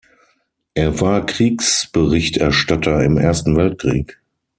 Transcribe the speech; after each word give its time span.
Er 0.73 0.99
war 0.99 1.27
Kriegsberichterstatter 1.27 3.03
im 3.03 3.17
Ersten 3.19 3.55
Weltkrieg. 3.55 4.19